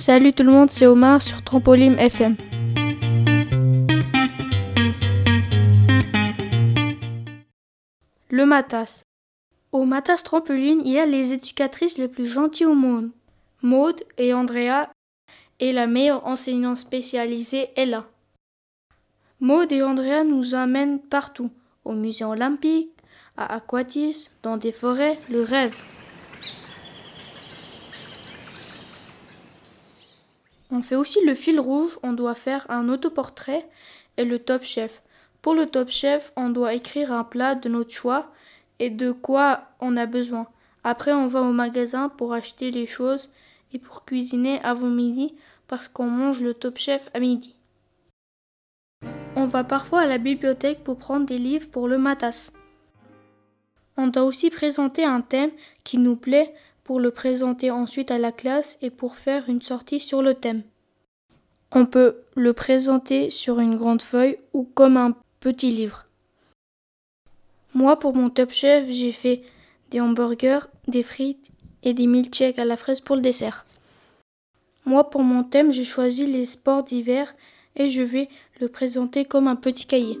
Salut 0.00 0.32
tout 0.32 0.44
le 0.44 0.50
monde, 0.50 0.70
c'est 0.70 0.86
Omar 0.86 1.20
sur 1.20 1.44
Trampoline 1.44 1.98
FM. 1.98 2.34
Le 8.30 8.46
Matas. 8.46 9.02
Au 9.72 9.84
Matas 9.84 10.22
Trampoline, 10.24 10.80
il 10.86 10.92
y 10.92 10.98
a 10.98 11.04
les 11.04 11.34
éducatrices 11.34 11.98
les 11.98 12.08
plus 12.08 12.24
gentilles 12.24 12.64
au 12.64 12.74
monde. 12.74 13.10
Maude 13.60 14.02
et 14.16 14.32
Andrea 14.32 14.88
et 15.58 15.70
la 15.70 15.86
meilleure 15.86 16.26
enseignante 16.26 16.78
spécialisée 16.78 17.68
est 17.76 17.84
là. 17.84 18.06
Maude 19.38 19.70
et 19.70 19.82
Andrea 19.82 20.24
nous 20.24 20.54
amènent 20.54 20.98
partout, 20.98 21.50
au 21.84 21.92
musée 21.92 22.24
olympique, 22.24 22.88
à 23.36 23.54
Aquatis, 23.56 24.30
dans 24.42 24.56
des 24.56 24.72
forêts, 24.72 25.18
le 25.28 25.42
rêve. 25.42 25.76
On 30.70 30.82
fait 30.82 30.96
aussi 30.96 31.18
le 31.24 31.34
fil 31.34 31.58
rouge, 31.58 31.98
on 32.02 32.12
doit 32.12 32.34
faire 32.34 32.66
un 32.70 32.88
autoportrait 32.88 33.68
et 34.16 34.24
le 34.24 34.38
top 34.38 34.62
chef. 34.62 35.02
Pour 35.42 35.54
le 35.54 35.66
top 35.66 35.90
chef, 35.90 36.32
on 36.36 36.50
doit 36.50 36.74
écrire 36.74 37.12
un 37.12 37.24
plat 37.24 37.54
de 37.54 37.68
notre 37.68 37.90
choix 37.90 38.30
et 38.78 38.90
de 38.90 39.10
quoi 39.10 39.64
on 39.80 39.96
a 39.96 40.06
besoin. 40.06 40.46
Après, 40.84 41.12
on 41.12 41.26
va 41.26 41.42
au 41.42 41.52
magasin 41.52 42.08
pour 42.08 42.32
acheter 42.32 42.70
les 42.70 42.86
choses 42.86 43.30
et 43.72 43.78
pour 43.78 44.04
cuisiner 44.04 44.60
avant 44.62 44.88
midi 44.88 45.34
parce 45.66 45.88
qu'on 45.88 46.06
mange 46.06 46.40
le 46.40 46.54
top 46.54 46.78
chef 46.78 47.10
à 47.14 47.20
midi. 47.20 47.56
On 49.36 49.46
va 49.46 49.64
parfois 49.64 50.00
à 50.00 50.06
la 50.06 50.18
bibliothèque 50.18 50.84
pour 50.84 50.98
prendre 50.98 51.26
des 51.26 51.38
livres 51.38 51.68
pour 51.68 51.88
le 51.88 51.98
matas. 51.98 52.52
On 53.96 54.06
doit 54.06 54.24
aussi 54.24 54.50
présenter 54.50 55.04
un 55.04 55.20
thème 55.20 55.50
qui 55.84 55.98
nous 55.98 56.16
plaît 56.16 56.54
pour 56.84 57.00
le 57.00 57.10
présenter 57.10 57.70
ensuite 57.70 58.10
à 58.10 58.18
la 58.18 58.32
classe 58.32 58.78
et 58.82 58.90
pour 58.90 59.16
faire 59.16 59.48
une 59.48 59.62
sortie 59.62 60.00
sur 60.00 60.22
le 60.22 60.34
thème. 60.34 60.62
On 61.72 61.86
peut 61.86 62.16
le 62.34 62.52
présenter 62.52 63.30
sur 63.30 63.60
une 63.60 63.76
grande 63.76 64.02
feuille 64.02 64.38
ou 64.52 64.64
comme 64.64 64.96
un 64.96 65.14
petit 65.38 65.70
livre. 65.70 66.06
Moi, 67.74 67.98
pour 67.98 68.16
mon 68.16 68.30
top 68.30 68.50
chef, 68.50 68.90
j'ai 68.90 69.12
fait 69.12 69.42
des 69.90 70.00
hamburgers, 70.00 70.66
des 70.88 71.04
frites 71.04 71.48
et 71.82 71.94
des 71.94 72.06
milkshakes 72.06 72.58
à 72.58 72.64
la 72.64 72.76
fraise 72.76 73.00
pour 73.00 73.16
le 73.16 73.22
dessert. 73.22 73.66
Moi, 74.84 75.08
pour 75.08 75.22
mon 75.22 75.44
thème, 75.44 75.70
j'ai 75.70 75.84
choisi 75.84 76.26
les 76.26 76.46
sports 76.46 76.82
d'hiver 76.82 77.34
et 77.76 77.88
je 77.88 78.02
vais 78.02 78.28
le 78.60 78.68
présenter 78.68 79.24
comme 79.24 79.46
un 79.46 79.56
petit 79.56 79.86
cahier. 79.86 80.18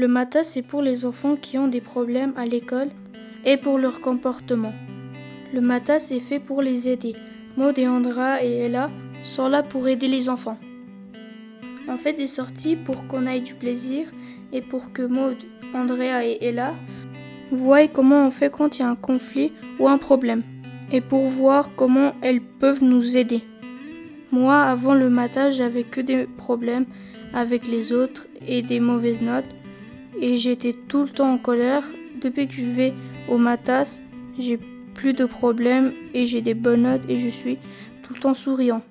Le 0.00 0.06
matin, 0.06 0.44
c'est 0.44 0.62
pour 0.62 0.80
les 0.80 1.06
enfants 1.06 1.34
qui 1.34 1.58
ont 1.58 1.66
des 1.66 1.80
problèmes 1.80 2.32
à 2.36 2.46
l'école 2.46 2.90
et 3.44 3.56
pour 3.56 3.78
leur 3.78 4.00
comportement. 4.00 4.72
Le 5.52 5.60
matin, 5.60 5.98
c'est 5.98 6.20
fait 6.20 6.38
pour 6.38 6.62
les 6.62 6.88
aider. 6.88 7.16
Maud 7.56 7.76
et 7.80 7.88
Andra 7.88 8.40
et 8.44 8.58
Ella 8.58 8.92
sont 9.24 9.48
là 9.48 9.64
pour 9.64 9.88
aider 9.88 10.06
les 10.06 10.28
enfants. 10.28 10.56
On 11.88 11.96
fait 11.96 12.12
des 12.12 12.28
sorties 12.28 12.76
pour 12.76 13.08
qu'on 13.08 13.26
ait 13.26 13.40
du 13.40 13.56
plaisir 13.56 14.06
et 14.52 14.62
pour 14.62 14.92
que 14.92 15.02
Maud, 15.02 15.36
Andrea 15.74 16.24
et 16.24 16.38
Ella 16.42 16.74
voient 17.50 17.88
comment 17.88 18.24
on 18.24 18.30
fait 18.30 18.52
quand 18.52 18.78
il 18.78 18.82
y 18.82 18.84
a 18.84 18.90
un 18.90 18.94
conflit 18.94 19.50
ou 19.80 19.88
un 19.88 19.98
problème 19.98 20.44
et 20.92 21.00
pour 21.00 21.26
voir 21.26 21.74
comment 21.74 22.12
elles 22.22 22.40
peuvent 22.40 22.84
nous 22.84 23.16
aider. 23.16 23.42
Moi, 24.30 24.60
avant 24.60 24.94
le 24.94 25.10
matin, 25.10 25.50
j'avais 25.50 25.82
que 25.82 26.00
des 26.00 26.28
problèmes 26.36 26.86
avec 27.34 27.66
les 27.66 27.92
autres 27.92 28.28
et 28.46 28.62
des 28.62 28.78
mauvaises 28.78 29.22
notes 29.22 29.57
et 30.20 30.36
j'étais 30.36 30.72
tout 30.72 31.02
le 31.02 31.10
temps 31.10 31.32
en 31.32 31.38
colère. 31.38 31.84
Depuis 32.20 32.48
que 32.48 32.54
je 32.54 32.66
vais 32.66 32.94
au 33.28 33.38
Matas, 33.38 34.00
j'ai 34.38 34.58
plus 34.94 35.12
de 35.12 35.24
problèmes 35.24 35.92
et 36.14 36.26
j'ai 36.26 36.42
des 36.42 36.54
bonnes 36.54 36.82
notes 36.82 37.08
et 37.08 37.18
je 37.18 37.28
suis 37.28 37.58
tout 38.02 38.14
le 38.14 38.20
temps 38.20 38.34
souriant. 38.34 38.82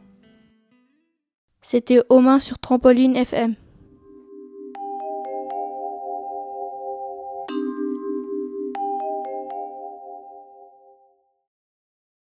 C'était 1.62 2.02
Omar 2.09 2.42
sur 2.42 2.59
Trampoline 2.59 3.16
FM. 3.16 3.56